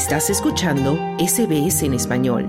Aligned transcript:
Estás 0.00 0.30
escuchando 0.30 0.96
SBS 1.18 1.84
en 1.84 1.92
español. 1.92 2.48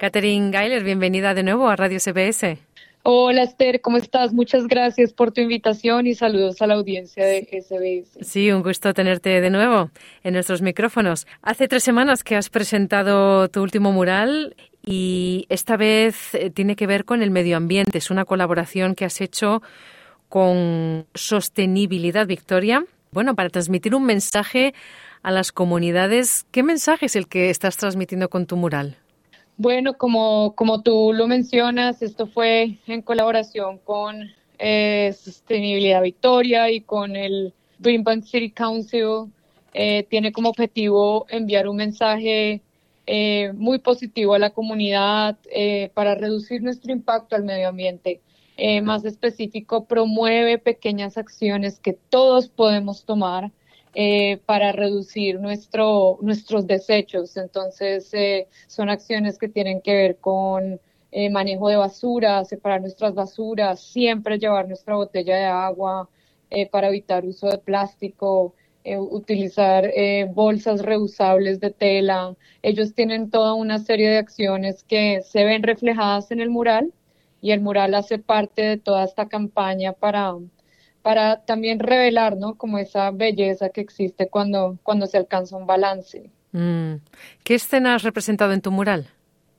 Catherine 0.00 0.50
Geiler, 0.50 0.82
bienvenida 0.82 1.32
de 1.32 1.44
nuevo 1.44 1.68
a 1.68 1.76
Radio 1.76 2.00
SBS. 2.00 2.58
Hola 3.04 3.44
Esther, 3.44 3.80
¿cómo 3.80 3.98
estás? 3.98 4.32
Muchas 4.32 4.66
gracias 4.66 5.12
por 5.12 5.30
tu 5.30 5.42
invitación 5.42 6.08
y 6.08 6.16
saludos 6.16 6.60
a 6.60 6.66
la 6.66 6.74
audiencia 6.74 7.24
de 7.24 7.46
SBS. 7.62 8.18
Sí, 8.28 8.50
un 8.50 8.64
gusto 8.64 8.92
tenerte 8.92 9.40
de 9.40 9.48
nuevo 9.48 9.92
en 10.24 10.34
nuestros 10.34 10.60
micrófonos. 10.60 11.28
Hace 11.40 11.68
tres 11.68 11.84
semanas 11.84 12.24
que 12.24 12.34
has 12.34 12.50
presentado 12.50 13.48
tu 13.48 13.62
último 13.62 13.92
mural 13.92 14.56
y 14.84 15.46
esta 15.50 15.76
vez 15.76 16.34
eh, 16.34 16.50
tiene 16.50 16.74
que 16.74 16.88
ver 16.88 17.04
con 17.04 17.22
el 17.22 17.30
medio 17.30 17.56
ambiente. 17.56 17.98
Es 17.98 18.10
una 18.10 18.24
colaboración 18.24 18.96
que 18.96 19.04
has 19.04 19.20
hecho 19.20 19.62
con 20.28 21.06
Sostenibilidad 21.14 22.26
Victoria. 22.26 22.84
Bueno, 23.14 23.36
para 23.36 23.48
transmitir 23.48 23.94
un 23.94 24.04
mensaje 24.04 24.74
a 25.22 25.30
las 25.30 25.52
comunidades. 25.52 26.46
¿Qué 26.50 26.64
mensaje 26.64 27.06
es 27.06 27.14
el 27.14 27.28
que 27.28 27.48
estás 27.48 27.76
transmitiendo 27.76 28.28
con 28.28 28.44
tu 28.46 28.56
mural? 28.56 28.96
Bueno, 29.56 29.96
como, 29.96 30.56
como 30.56 30.82
tú 30.82 31.12
lo 31.14 31.28
mencionas, 31.28 32.02
esto 32.02 32.26
fue 32.26 32.78
en 32.88 33.02
colaboración 33.02 33.78
con 33.78 34.32
eh, 34.58 35.14
Sostenibilidad 35.16 36.02
Victoria 36.02 36.72
y 36.72 36.80
con 36.80 37.14
el 37.14 37.54
Brisbane 37.78 38.22
City 38.22 38.50
Council. 38.50 39.30
Eh, 39.74 40.04
tiene 40.10 40.32
como 40.32 40.48
objetivo 40.48 41.26
enviar 41.28 41.68
un 41.68 41.76
mensaje 41.76 42.62
eh, 43.06 43.52
muy 43.54 43.78
positivo 43.78 44.34
a 44.34 44.40
la 44.40 44.50
comunidad 44.50 45.38
para 45.94 46.16
reducir 46.16 46.64
nuestro 46.64 46.90
impacto 46.90 47.36
al 47.36 47.44
medio 47.44 47.68
ambiente. 47.68 48.20
Más 48.82 49.04
específico, 49.04 49.84
promueve 49.86 50.58
pequeñas 50.58 51.18
acciones 51.18 51.80
que 51.80 51.92
todos 51.92 52.48
podemos 52.48 53.04
tomar 53.04 53.50
eh, 53.96 54.38
para 54.44 54.72
reducir 54.72 55.38
nuestro, 55.38 56.18
nuestros 56.20 56.66
desechos. 56.66 57.36
Entonces, 57.36 58.12
eh, 58.12 58.48
son 58.66 58.88
acciones 58.88 59.38
que 59.38 59.48
tienen 59.48 59.80
que 59.80 59.94
ver 59.94 60.16
con 60.16 60.80
eh, 61.12 61.30
manejo 61.30 61.68
de 61.68 61.76
basura, 61.76 62.44
separar 62.44 62.80
nuestras 62.80 63.14
basuras, 63.14 63.80
siempre 63.80 64.38
llevar 64.40 64.66
nuestra 64.66 64.96
botella 64.96 65.36
de 65.36 65.44
agua 65.44 66.08
para 66.70 66.88
evitar 66.88 67.24
uso 67.24 67.48
de 67.48 67.58
plástico, 67.58 68.54
utilizar 68.84 69.90
bolsas 70.34 70.82
reusables 70.82 71.58
de 71.58 71.70
tela. 71.70 72.36
Ellos 72.62 72.94
tienen 72.94 73.30
toda 73.30 73.54
una 73.54 73.80
serie 73.80 74.08
de 74.08 74.18
acciones 74.18 74.84
que 74.84 75.20
se 75.22 75.44
ven 75.44 75.64
reflejadas 75.64 76.30
en 76.30 76.40
el 76.40 76.50
mural 76.50 76.92
y 77.44 77.52
el 77.52 77.60
mural 77.60 77.94
hace 77.94 78.18
parte 78.18 78.62
de 78.62 78.76
toda 78.78 79.04
esta 79.04 79.28
campaña 79.28 79.92
para, 79.92 80.32
para 81.02 81.44
también 81.44 81.78
revelar, 81.78 82.38
¿no? 82.38 82.54
Como 82.54 82.78
esa 82.78 83.10
belleza 83.10 83.68
que 83.68 83.82
existe 83.82 84.28
cuando, 84.28 84.78
cuando 84.82 85.06
se 85.06 85.18
alcanza 85.18 85.54
un 85.54 85.66
balance. 85.66 86.30
Mm. 86.52 86.94
¿Qué 87.42 87.54
escena 87.56 87.96
has 87.96 88.02
representado 88.02 88.54
en 88.54 88.62
tu 88.62 88.70
mural? 88.70 89.08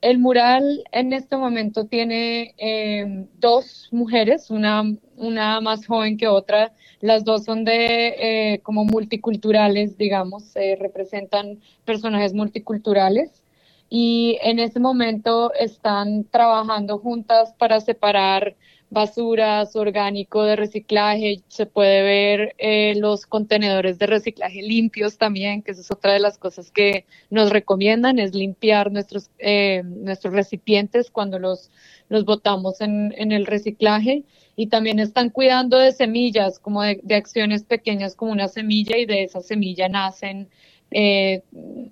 El 0.02 0.18
mural 0.18 0.84
en 0.92 1.14
este 1.14 1.38
momento 1.38 1.86
tiene 1.86 2.56
em, 2.58 3.28
dos 3.38 3.88
mujeres, 3.92 4.50
una, 4.50 4.82
una 5.16 5.62
más 5.62 5.86
joven 5.86 6.18
que 6.18 6.28
otra. 6.28 6.74
Las 7.02 7.24
dos 7.24 7.44
son 7.44 7.66
de 7.66 8.08
eh, 8.54 8.62
como 8.64 8.84
multiculturales, 8.84 9.96
digamos, 9.96 10.56
representan 10.80 11.60
personajes 11.86 12.34
multiculturales. 12.34 13.44
Y 13.90 14.38
en 14.42 14.60
este 14.60 14.80
momento 14.80 15.54
están 15.54 16.26
trabajando 16.26 16.98
juntas 16.98 17.54
para 17.58 17.80
separar 17.80 18.56
basuras, 18.90 19.76
orgánico 19.76 20.44
de 20.44 20.56
reciclaje, 20.56 21.42
se 21.48 21.66
puede 21.66 22.04
ver 22.04 22.56
eh, 22.58 22.94
los 22.98 23.26
contenedores 23.26 23.98
de 24.00 24.08
reciclaje 24.08 24.62
limpios 24.62 25.18
también, 25.18 25.62
que 25.62 25.72
esa 25.72 25.82
es 25.82 25.92
otra 25.92 26.14
de 26.14 26.20
las 26.20 26.38
cosas 26.38 26.72
que 26.72 27.06
nos 27.30 27.50
recomiendan, 27.50 28.20
es 28.20 28.34
limpiar 28.34 28.92
nuestros, 28.92 29.30
eh, 29.40 29.82
nuestros 29.84 30.34
recipientes 30.34 31.12
cuando 31.12 31.40
los, 31.40 31.72
los 32.10 32.26
botamos 32.26 32.80
en, 32.82 33.14
en, 33.18 33.32
el 33.32 33.46
reciclaje. 33.46 34.24
Y 34.56 34.68
también 34.68 35.00
están 35.00 35.30
cuidando 35.30 35.78
de 35.78 35.92
semillas, 35.92 36.60
como 36.60 36.82
de, 36.82 37.02
acciones 37.16 37.64
pequeñas 37.64 38.16
como 38.16 38.32
una 38.32 38.48
semilla 38.48 38.98
y 38.98 39.06
de 39.06 39.24
esa 39.24 39.42
semilla 39.42 39.90
nacen 39.90 40.48
eh, 40.92 41.42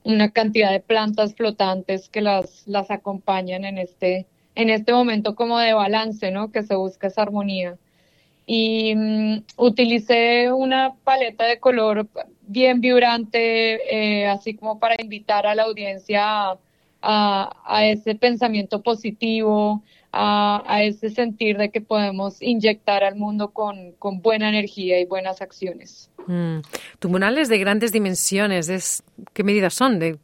una 0.04 0.32
cantidad 0.32 0.72
de 0.72 0.80
plantas 0.80 1.36
flotantes 1.36 2.10
que 2.10 2.22
las, 2.22 2.68
las 2.68 2.92
acompañan 2.92 3.66
en 3.66 3.78
este 3.78 4.28
en 4.56 4.70
este 4.70 4.94
momento 4.94 5.36
como 5.36 5.60
de 5.60 5.74
balance, 5.74 6.32
¿no? 6.32 6.52
Que 6.52 6.64
se 6.64 6.76
busca 6.76 7.08
esa 7.08 7.24
armonía. 7.24 7.78
Y 8.46 8.94
mm, 8.96 9.44
utilicé 9.58 10.52
una 10.52 10.96
paleta 11.04 11.46
de 11.46 11.60
color 11.60 12.08
bien 12.42 12.82
vibrante, 12.82 14.22
eh, 14.24 14.28
así 14.28 14.56
como 14.56 14.80
para 14.80 14.96
invitar 15.02 15.48
a 15.48 15.56
la 15.56 15.64
audiencia 15.64 16.58
a, 17.02 17.86
ese 17.86 18.16
pensamiento 18.16 18.82
positivo, 18.82 19.84
a, 20.14 20.84
ese 20.84 21.10
sentir 21.10 21.58
de 21.58 21.70
que 21.70 21.82
podemos 21.82 22.42
inyectar 22.42 23.04
al 23.04 23.16
mundo 23.16 23.50
con, 23.50 23.96
buena 24.22 24.50
energía 24.50 25.00
y 25.00 25.06
buenas 25.06 25.42
acciones. 25.42 26.10
Mm. 26.28 26.60
Es 27.38 27.50
de 27.50 27.58
grandes 27.58 27.92
dimensiones. 27.92 29.04
¿Qué 29.34 29.44
medidas 29.44 29.74
son? 29.74 30.00
De... 30.00 30.20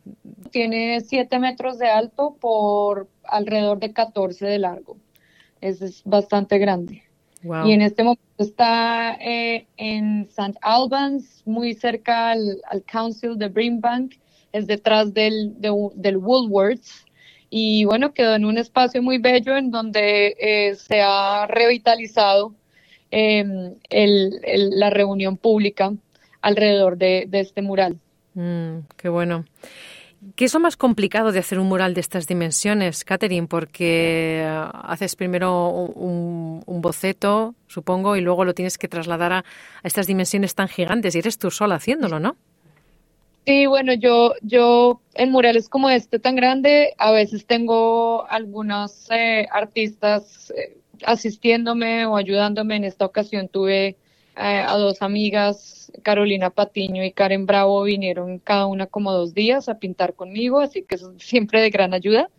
Tiene 0.51 1.01
siete 1.01 1.39
metros 1.39 1.79
de 1.79 1.89
alto 1.89 2.37
por 2.39 3.07
alrededor 3.23 3.79
de 3.79 3.91
14 3.91 4.45
de 4.45 4.59
largo. 4.59 4.97
Es, 5.59 6.03
bastante 6.05 6.57
grande. 6.59 7.03
Y 7.65 7.71
en 7.71 7.81
este 7.81 8.03
momento 8.03 8.21
está 8.37 9.13
eh, 9.13 9.65
en 9.77 10.27
St. 10.29 10.57
Albans, 10.61 11.41
muy 11.45 11.73
cerca 11.73 12.31
al, 12.31 12.61
Council 12.85 13.37
de 13.37 13.47
Brimbank, 13.47 14.15
es 14.51 14.67
detrás 14.67 15.13
del, 15.13 15.53
del 15.59 16.17
Woolworths. 16.17 17.05
Y 17.49 17.85
bueno, 17.85 18.13
quedó 18.13 18.35
en 18.35 18.45
un 18.45 18.57
espacio 18.57 19.01
muy 19.01 19.17
bello 19.17 19.57
en 19.57 19.71
donde 19.71 20.35
eh, 20.39 20.75
se 20.75 21.01
ha 21.01 21.47
revitalizado 21.47 22.53
em, 23.11 23.73
la 23.89 24.89
reunión 24.89 25.37
pública 25.37 25.91
alrededor 26.41 26.97
de, 26.97 27.27
este 27.31 27.61
mural. 27.61 27.97
Mm, 28.35 28.79
qué 28.97 29.09
bueno. 29.09 29.45
¿Qué 30.35 30.45
es 30.45 30.53
lo 30.53 30.59
más 30.59 30.75
complicado 30.75 31.31
de 31.31 31.39
hacer 31.39 31.59
un 31.59 31.67
mural 31.67 31.93
de 31.93 32.01
estas 32.01 32.27
dimensiones, 32.27 33.05
Catherine? 33.05 33.47
Porque 33.47 34.41
eh, 34.41 34.69
haces 34.83 35.15
primero 35.15 35.69
un, 35.69 36.81
boceto, 36.81 37.55
supongo, 37.67 38.17
y 38.17 38.21
luego 38.21 38.43
lo 38.43 38.53
tienes 38.53 38.77
que 38.77 38.89
trasladar 38.89 39.31
a, 39.31 39.45
estas 39.83 40.07
dimensiones 40.07 40.55
tan 40.55 40.67
gigantes 40.67 41.15
y 41.15 41.19
eres 41.19 41.37
tú 41.37 41.51
sola 41.51 41.75
haciéndolo, 41.75 42.19
¿no? 42.19 42.35
Sí, 43.49 43.65
bueno, 43.65 43.93
yo, 43.95 44.35
yo 44.43 45.01
en 45.15 45.31
murales 45.31 45.69
como 45.69 45.89
este 45.89 46.19
tan 46.19 46.35
grande, 46.35 46.93
a 46.99 47.11
veces 47.11 47.47
tengo 47.47 48.29
algunos 48.29 49.09
eh, 49.09 49.47
artistas 49.51 50.53
eh, 50.55 50.77
asistiéndome 51.03 52.05
o 52.05 52.15
ayudándome. 52.15 52.75
En 52.75 52.83
esta 52.83 53.05
ocasión 53.05 53.47
tuve 53.47 53.87
eh, 53.87 53.95
a 54.35 54.77
dos 54.77 55.01
amigas, 55.01 55.91
Carolina 56.03 56.51
Patiño 56.51 57.03
y 57.03 57.11
Karen 57.11 57.47
Bravo, 57.47 57.81
vinieron 57.81 58.37
cada 58.37 58.67
una 58.67 58.85
como 58.85 59.11
dos 59.13 59.33
días 59.33 59.67
a 59.67 59.79
pintar 59.79 60.13
conmigo, 60.13 60.59
así 60.59 60.83
que 60.83 60.93
es 60.93 61.07
siempre 61.17 61.59
de 61.59 61.71
gran 61.71 61.95
ayuda. 61.95 62.29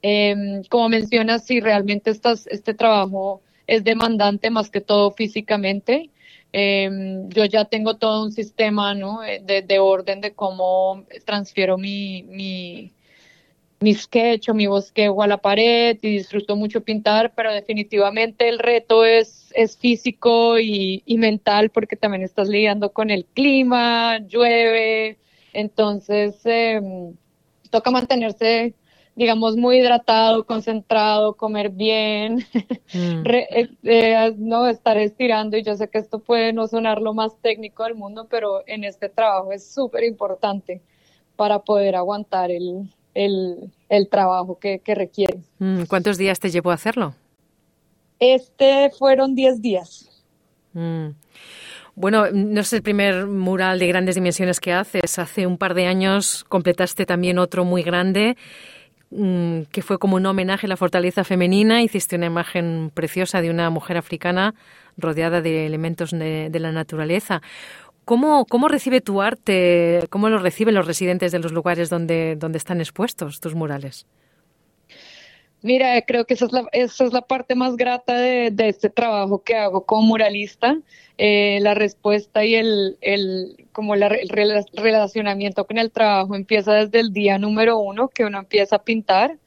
Em, 0.00 0.62
como 0.70 0.88
mencionas, 0.88 1.44
si 1.44 1.58
realmente 1.58 2.10
estás, 2.10 2.46
este 2.46 2.72
trabajo 2.72 3.42
es 3.66 3.82
demandante 3.82 4.48
más 4.50 4.70
que 4.70 4.80
todo 4.80 5.10
físicamente. 5.10 6.10
Em, 6.52 7.28
yo 7.30 7.46
ya 7.46 7.64
tengo 7.64 7.96
todo 7.96 8.24
un 8.24 8.32
sistema 8.32 8.94
¿no? 8.94 9.24
Eh, 9.24 9.40
de, 9.42 9.62
de 9.62 9.78
orden 9.78 10.20
de 10.20 10.34
cómo 10.34 11.04
transfiero 11.24 11.78
mi, 11.78 12.22
mi, 12.24 12.92
mi 13.80 13.94
sketch 13.94 14.50
o 14.50 14.54
mi 14.54 14.66
bosquejo 14.66 15.22
a 15.22 15.26
la 15.26 15.38
pared 15.38 15.98
y 16.02 16.10
disfruto 16.10 16.54
mucho 16.54 16.82
pintar, 16.82 17.34
pero 17.34 17.52
definitivamente 17.52 18.48
el 18.48 18.58
reto 18.58 19.04
es, 19.04 19.50
es 19.54 19.76
físico 19.78 20.58
y, 20.58 21.02
mental 21.18 21.70
porque 21.70 21.96
también 21.96 22.22
estás 22.22 22.48
lidiando 22.48 22.92
con 22.92 23.10
el 23.10 23.24
clima, 23.24 24.18
llueve, 24.18 25.18
entonces 25.52 26.40
em, 26.44 27.14
toca 27.70 27.90
mantenerse 27.90 28.74
digamos, 29.14 29.56
muy 29.56 29.78
hidratado, 29.78 30.44
concentrado, 30.44 31.34
comer 31.34 31.70
bien, 31.70 32.46
mm. 32.94 33.26
eh, 33.26 33.68
eh, 33.82 34.34
no 34.38 34.66
estar 34.66 34.96
estirando. 34.96 35.56
Y 35.56 35.62
yo 35.62 35.74
sé 35.74 35.88
que 35.88 35.98
esto 35.98 36.18
puede 36.18 36.52
no 36.52 36.66
sonar 36.66 37.00
lo 37.00 37.12
más 37.14 37.36
técnico 37.42 37.84
del 37.84 37.94
mundo, 37.94 38.26
pero 38.30 38.62
en 38.66 38.84
este 38.84 39.08
trabajo 39.08 39.52
es 39.52 39.66
súper 39.66 40.04
importante 40.04 40.80
para 41.36 41.58
poder 41.58 41.96
aguantar 41.96 42.50
el, 42.50 42.90
el, 43.14 43.70
el 43.88 44.08
trabajo 44.08 44.58
que, 44.58 44.78
que 44.78 44.94
requiere. 44.94 45.40
Mm, 45.58 45.84
¿Cuántos 45.84 46.16
días 46.16 46.40
te 46.40 46.50
llevó 46.50 46.70
a 46.70 46.74
hacerlo? 46.74 47.14
Este 48.18 48.90
fueron 48.98 49.34
10 49.34 49.60
días. 49.60 50.24
Mm. 50.72 51.08
Bueno, 51.94 52.30
no 52.32 52.60
es 52.62 52.72
el 52.72 52.82
primer 52.82 53.26
mural 53.26 53.78
de 53.78 53.86
grandes 53.86 54.14
dimensiones 54.14 54.60
que 54.60 54.72
haces. 54.72 55.18
Hace 55.18 55.46
un 55.46 55.58
par 55.58 55.74
de 55.74 55.86
años 55.86 56.44
completaste 56.48 57.04
también 57.04 57.38
otro 57.38 57.64
muy 57.64 57.82
grande 57.82 58.36
que 59.70 59.82
fue 59.82 59.98
como 59.98 60.16
un 60.16 60.26
homenaje 60.26 60.66
a 60.66 60.68
la 60.68 60.76
fortaleza 60.76 61.24
femenina. 61.24 61.82
Hiciste 61.82 62.16
una 62.16 62.26
imagen 62.26 62.90
preciosa 62.94 63.42
de 63.42 63.50
una 63.50 63.68
mujer 63.70 63.96
africana 63.96 64.54
rodeada 64.96 65.40
de 65.40 65.66
elementos 65.66 66.10
de 66.10 66.58
la 66.58 66.72
naturaleza. 66.72 67.42
¿Cómo, 68.04 68.46
¿Cómo 68.46 68.68
recibe 68.68 69.00
tu 69.00 69.22
arte? 69.22 70.06
¿Cómo 70.10 70.28
lo 70.28 70.38
reciben 70.38 70.74
los 70.74 70.86
residentes 70.86 71.30
de 71.30 71.38
los 71.38 71.52
lugares 71.52 71.88
donde, 71.88 72.36
donde 72.36 72.58
están 72.58 72.80
expuestos 72.80 73.40
tus 73.40 73.54
murales? 73.54 74.06
Mira, 75.60 76.02
creo 76.02 76.24
que 76.24 76.34
esa 76.34 76.46
es 76.46 76.52
la, 76.52 76.66
esa 76.72 77.04
es 77.04 77.12
la 77.12 77.22
parte 77.22 77.54
más 77.54 77.76
grata 77.76 78.18
de, 78.18 78.52
este 78.68 78.90
trabajo 78.90 79.42
que 79.44 79.54
hago 79.54 79.86
como 79.86 80.02
muralista. 80.02 80.76
Eh, 81.18 81.60
la 81.62 81.74
respuesta 81.74 82.44
y 82.44 82.56
el 82.56 83.61
como 83.72 83.96
la, 83.96 84.08
el 84.08 84.28
relacionamiento 84.74 85.66
con 85.66 85.78
el 85.78 85.90
trabajo 85.90 86.34
empieza 86.36 86.74
desde 86.74 87.00
el 87.00 87.12
día 87.12 87.38
número 87.38 87.78
uno 87.78 88.08
que 88.08 88.24
uno 88.24 88.38
empieza 88.38 88.76
a 88.76 88.84
pintar. 88.84 89.38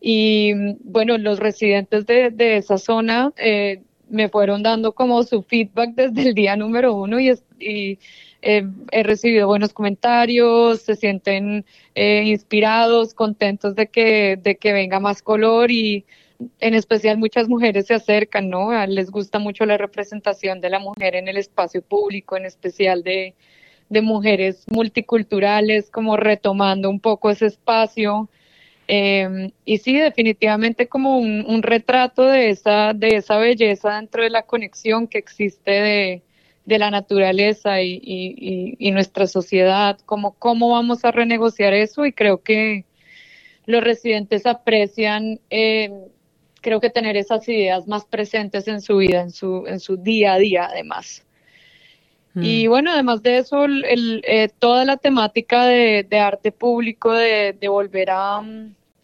Y 0.00 0.52
bueno, 0.80 1.18
los 1.18 1.38
residentes 1.40 2.06
de, 2.06 2.56
esa 2.56 2.78
zona 2.78 3.32
eh, 3.36 3.82
me 4.08 4.28
fueron 4.28 4.62
dando 4.62 4.92
como 4.92 5.22
su 5.24 5.42
feedback 5.42 5.90
desde 5.94 6.28
el 6.28 6.34
día 6.34 6.56
número 6.56 6.94
uno 6.94 7.18
y, 7.20 7.30
eh, 8.40 8.64
he 8.92 9.02
recibido 9.02 9.48
buenos 9.48 9.72
comentarios, 9.72 10.82
se 10.82 10.94
sienten 10.94 11.64
eh, 11.96 12.22
inspirados, 12.26 13.12
contentos 13.14 13.74
de 13.74 13.88
que, 13.88 14.38
de 14.40 14.56
que 14.56 14.72
venga 14.72 15.00
más 15.00 15.22
color 15.22 15.72
y 15.72 16.04
en 16.60 16.74
especial 16.74 17.18
muchas 17.18 17.48
mujeres 17.48 17.86
se 17.86 17.94
acercan, 17.94 18.48
¿no? 18.48 18.86
Les 18.86 19.10
gusta 19.10 19.40
mucho 19.40 19.66
la 19.66 19.76
representación 19.76 20.60
de 20.60 20.70
la 20.70 20.78
mujer 20.78 21.16
en 21.16 21.26
el 21.28 21.36
espacio 21.36 21.82
público, 21.82 22.36
en 22.36 22.46
especial 22.46 23.02
de, 23.02 23.34
de 23.88 24.02
mujeres 24.02 24.64
multiculturales, 24.68 25.90
como 25.90 26.16
retomando 26.16 26.90
un 26.90 27.00
poco 27.00 27.30
ese 27.30 27.46
espacio. 27.46 28.28
Eh, 28.88 29.52
y 29.64 29.78
sí, 29.78 29.96
definitivamente 29.96 30.88
como 30.88 31.18
un, 31.18 31.44
un, 31.46 31.62
retrato 31.62 32.24
de 32.24 32.50
esa, 32.50 32.94
de 32.94 33.16
esa 33.16 33.36
belleza 33.36 33.96
dentro 33.96 34.22
de 34.22 34.30
la 34.30 34.42
conexión 34.42 35.06
que 35.08 35.18
existe 35.18 35.70
de, 35.70 36.22
de 36.68 36.78
la 36.78 36.90
naturaleza 36.90 37.82
y, 37.82 38.00
y, 38.02 38.76
y, 38.78 38.90
nuestra 38.90 39.26
sociedad, 39.26 39.98
como 40.06 40.32
cómo 40.34 40.70
vamos 40.70 41.04
a 41.04 41.12
renegociar 41.12 41.72
eso 41.72 42.04
y 42.04 42.12
creo 42.12 42.42
que 42.42 42.84
los 43.64 43.82
residentes 43.82 44.46
aprecian, 44.46 45.40
eh, 45.50 45.90
creo 46.60 46.80
que 46.80 46.90
tener 46.90 47.16
esas 47.16 47.48
ideas 47.48 47.86
más 47.86 48.04
presentes 48.04 48.68
en 48.68 48.80
su 48.80 48.98
vida, 48.98 49.22
en 49.22 49.30
su, 49.30 49.64
en 49.66 49.80
su 49.80 49.96
día 49.96 50.34
a 50.34 50.38
día 50.38 50.66
además. 50.66 51.24
Mm. 52.38 52.44
Y 52.44 52.66
bueno, 52.68 52.92
además 52.92 53.22
de 53.22 53.38
eso, 53.38 53.64
el, 53.64 54.22
eh, 54.26 54.48
toda 54.58 54.84
la 54.84 54.96
temática 54.96 55.64
de, 55.64 56.06
de 56.08 56.18
arte 56.20 56.52
público, 56.52 57.12
de, 57.12 57.56
de 57.58 57.68
volver 57.68 58.10
a, 58.10 58.38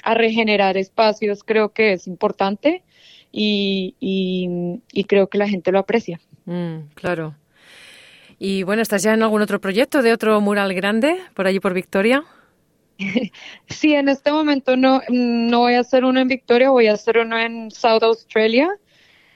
a, 0.02 0.14
regenerar 0.14 0.76
espacios, 0.76 1.42
creo 1.42 1.72
que 1.72 1.94
es 1.94 2.06
importante 2.06 2.84
y, 3.32 3.96
y, 3.98 4.80
y 4.92 5.04
creo 5.04 5.28
que 5.28 5.38
la 5.38 5.48
gente 5.48 5.72
lo 5.72 5.80
aprecia. 5.80 6.20
Mm, 6.44 6.90
claro. 6.94 7.34
Y 8.38 8.62
bueno, 8.62 8.82
¿estás 8.82 9.02
ya 9.02 9.14
en 9.14 9.22
algún 9.22 9.42
otro 9.42 9.60
proyecto 9.60 10.02
de 10.02 10.12
otro 10.12 10.40
mural 10.40 10.72
grande 10.72 11.16
por 11.34 11.46
allí 11.46 11.60
por 11.60 11.74
Victoria? 11.74 12.24
Sí, 13.68 13.94
en 13.94 14.08
este 14.08 14.30
momento 14.30 14.76
no, 14.76 15.00
no 15.08 15.58
voy 15.58 15.74
a 15.74 15.80
hacer 15.80 16.04
uno 16.04 16.20
en 16.20 16.28
Victoria, 16.28 16.70
voy 16.70 16.86
a 16.86 16.92
hacer 16.92 17.18
uno 17.18 17.36
en 17.36 17.72
South 17.72 18.04
Australia. 18.04 18.68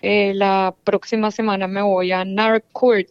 Eh, 0.00 0.32
la 0.34 0.76
próxima 0.84 1.32
semana 1.32 1.66
me 1.66 1.82
voy 1.82 2.12
a 2.12 2.24
Narcourt, 2.24 3.08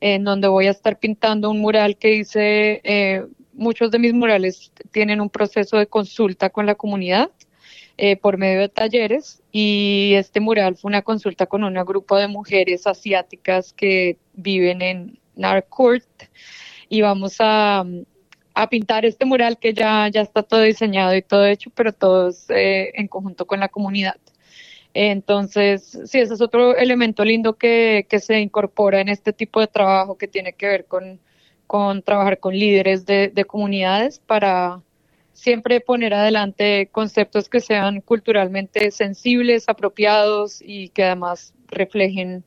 en 0.00 0.24
donde 0.24 0.48
voy 0.48 0.66
a 0.66 0.70
estar 0.70 0.98
pintando 0.98 1.50
un 1.50 1.60
mural 1.60 1.96
que 1.96 2.14
hice. 2.14 2.80
Eh, 2.84 3.24
muchos 3.52 3.90
de 3.90 3.98
mis 3.98 4.14
murales 4.14 4.72
tienen 4.90 5.20
un 5.20 5.28
proceso 5.30 5.76
de 5.76 5.86
consulta 5.86 6.50
con 6.50 6.66
la 6.66 6.74
comunidad 6.74 7.30
eh, 7.98 8.16
por 8.16 8.38
medio 8.38 8.60
de 8.60 8.70
talleres 8.70 9.42
y 9.52 10.12
este 10.16 10.40
mural 10.40 10.76
fue 10.76 10.88
una 10.88 11.02
consulta 11.02 11.46
con 11.46 11.64
un 11.64 11.74
grupo 11.84 12.16
de 12.16 12.28
mujeres 12.28 12.86
asiáticas 12.86 13.74
que 13.74 14.16
viven 14.32 14.80
en 14.80 15.18
Narcourt 15.36 16.06
y 16.88 17.02
vamos 17.02 17.36
a, 17.40 17.84
a, 18.54 18.68
pintar 18.70 19.04
este 19.04 19.26
mural 19.26 19.58
que 19.58 19.74
ya, 19.74 20.08
ya 20.08 20.22
está 20.22 20.42
todo 20.42 20.62
diseñado 20.62 21.14
y 21.14 21.20
todo 21.20 21.44
hecho, 21.44 21.70
pero 21.74 21.92
todos 21.92 22.48
eh, 22.48 22.90
en 22.94 23.06
conjunto 23.06 23.46
con 23.46 23.60
la 23.60 23.68
comunidad. 23.68 24.16
Entonces, 24.94 25.98
sí, 26.04 26.18
ese 26.18 26.34
es 26.34 26.40
otro 26.40 26.76
elemento 26.76 27.24
lindo 27.24 27.54
que, 27.54 28.06
que 28.08 28.18
se 28.18 28.40
incorpora 28.40 29.00
en 29.00 29.08
este 29.08 29.32
tipo 29.32 29.60
de 29.60 29.68
trabajo 29.68 30.18
que 30.18 30.28
tiene 30.28 30.52
que 30.52 30.66
ver 30.66 30.84
con, 30.86 31.20
con 31.66 32.02
trabajar 32.02 32.40
con 32.40 32.54
líderes 32.54 33.06
de, 33.06 33.28
de 33.28 33.44
comunidades 33.44 34.18
para, 34.18 34.80
siempre 35.40 35.80
poner 35.80 36.12
adelante 36.12 36.90
conceptos 36.92 37.48
que 37.48 37.60
sean 37.60 38.02
culturalmente 38.02 38.90
sensibles, 38.90 39.70
apropiados 39.70 40.60
y 40.62 40.90
que 40.90 41.04
además 41.04 41.54
reflejen, 41.68 42.44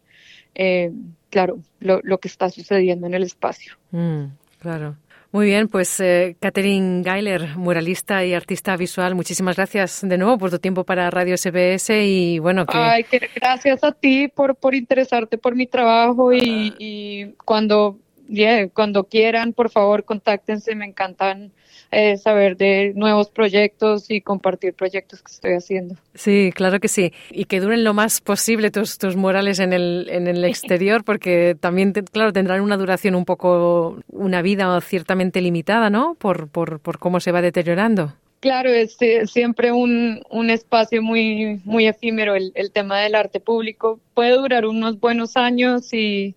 eh, 0.54 0.92
claro, 1.32 1.60
lo, 1.80 2.02
lo, 2.04 2.20
que 2.20 2.28
está 2.28 2.52
sucediendo 2.52 3.08
en 3.08 3.16
el 3.16 3.24
espacio. 3.24 3.74
Mm, 3.90 4.26
claro. 4.60 4.96
Muy 5.34 5.48
bien, 5.48 5.68
pues 5.68 6.00
eh, 6.00 6.38
Catherine 6.40 7.04
Geiler, 7.04 7.58
muralista 7.58 8.24
y 8.24 8.36
artista 8.36 8.78
visual, 8.78 9.16
muchísimas 9.16 9.56
gracias 9.56 10.02
de 10.04 10.16
nuevo 10.20 10.38
por 10.38 10.52
tu 10.52 10.60
tiempo 10.60 10.84
para 10.84 11.10
Radio 11.10 11.36
SBS 11.36 11.90
y 11.90 12.38
bueno 12.38 12.68
que... 12.68 12.78
Ay, 12.78 13.04
que 13.04 13.20
gracias 13.34 13.84
a 13.84 13.94
ti 13.94 14.28
por, 14.28 14.56
por 14.56 14.76
interesarte 14.76 15.40
por 15.40 15.56
mi 15.56 15.66
trabajo 15.66 16.32
y, 16.32 16.76
y 16.78 17.34
cuando, 17.46 17.98
yeah, 18.34 18.68
cuando 18.70 19.06
quieran, 19.06 19.54
por 19.54 19.70
favor, 19.70 20.04
contáctense, 20.04 20.76
me 20.76 20.86
encantan 20.86 21.52
eh, 21.92 22.18
saber 22.18 22.58
de 22.58 22.94
nuevos 22.96 23.30
proyectos 23.30 24.10
y 24.10 24.22
compartir 24.22 24.74
proyectos 24.74 25.22
que 25.22 25.32
estoy 25.32 25.54
haciendo. 25.54 25.96
Sí, 26.16 26.52
claro 26.54 26.80
que 26.80 26.88
sí. 26.88 27.14
Y 27.30 27.46
que 27.46 27.60
duren 27.60 27.84
lo 27.84 27.94
más 27.94 28.20
posible 28.20 28.72
tus, 28.72 28.98
tus 28.98 29.16
murales 29.16 29.60
en 29.60 29.74
el, 29.74 30.08
en 30.10 30.28
el 30.28 30.44
exterior, 30.46 31.04
porque 31.04 31.56
también, 31.60 31.94
te, 31.94 32.04
claro, 32.04 32.34
tendrán 32.34 32.62
una 32.62 32.78
duración 32.78 33.14
un 33.14 33.26
poco, 33.26 34.00
una 34.08 34.42
vida 34.42 34.80
ciertamente 34.82 35.40
limitada, 35.42 35.90
¿no? 35.90 36.16
Por, 36.16 36.48
por, 36.48 36.80
por 36.80 36.98
cómo 36.98 37.20
se 37.20 37.32
va 37.32 37.42
deteriorando. 37.42 38.14
Claro, 38.40 38.72
es 38.72 38.98
eh, 39.00 39.28
siempre 39.28 39.72
un, 39.72 40.22
un 40.30 40.50
espacio 40.50 41.02
muy, 41.02 41.62
muy 41.64 41.88
efímero 41.88 42.36
el, 42.36 42.52
el 42.56 42.72
tema 42.72 43.00
del 43.00 43.16
arte 43.16 43.40
público. 43.40 44.00
Puede 44.16 44.32
durar 44.32 44.66
unos 44.66 45.00
buenos 45.00 45.38
años 45.38 45.94
y 45.94 46.36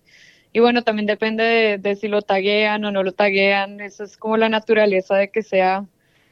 y 0.57 0.59
bueno, 0.59 0.81
también 0.81 1.05
depende 1.05 1.43
de, 1.43 1.77
de, 1.77 1.95
si 1.95 2.07
lo 2.07 2.23
taguean 2.23 2.83
o 2.83 2.89
no 2.89 3.03
lo 3.03 3.11
taguean, 3.11 3.79
eso 3.79 4.03
es 4.03 4.17
como 4.17 4.37
la 4.37 4.49
naturaleza 4.49 5.15
de 5.15 5.29
que 5.29 5.43
sea, 5.43 5.85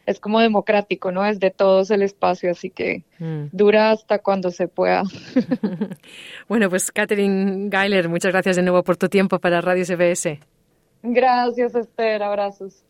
es 0.07 0.19
como 0.19 0.39
democrático, 0.39 1.11
¿no? 1.11 1.23
Es 1.23 1.39
de 1.39 1.51
todos 1.51 1.91
el 1.91 2.01
espacio, 2.01 2.49
así 2.49 2.71
que 2.71 3.03
mm. 3.19 3.49
dura 3.51 3.91
hasta 3.91 4.17
cuando 4.17 4.49
se 4.49 4.67
pueda. 4.67 5.03
bueno, 6.49 6.71
pues 6.71 6.91
Catherine 6.91 7.69
Geiler, 7.69 8.09
muchas 8.09 8.31
gracias 8.31 8.55
de 8.55 8.63
nuevo 8.63 8.81
por 8.81 8.97
tu 8.97 9.09
tiempo 9.09 9.37
para 9.37 9.61
Radio 9.61 9.85
CBS. 9.85 10.39
Gracias, 11.03 11.75
Esther, 11.75 12.23
abrazos. 12.23 12.83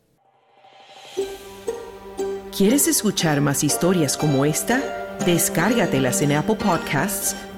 ¿Quieres 2.56 2.88
escuchar 2.88 3.42
más 3.42 3.62
historias 3.62 4.16
como 4.16 4.46
esta? 4.46 4.80
Descárgatelas 5.26 6.22
en 6.22 6.32
Apple 6.32 6.56
Podcasts 6.56 7.36